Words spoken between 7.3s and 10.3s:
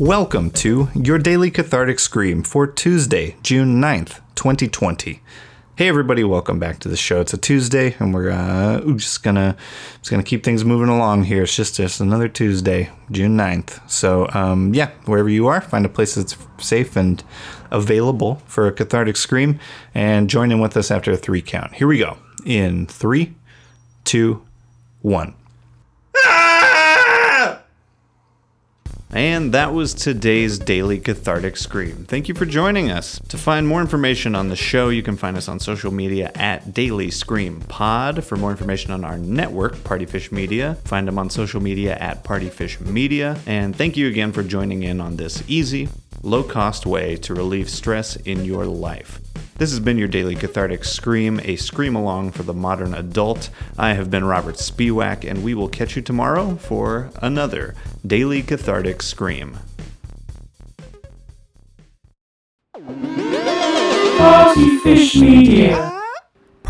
a Tuesday and we're uh, just gonna just gonna